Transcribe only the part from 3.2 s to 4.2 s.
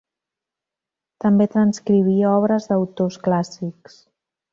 clàssics.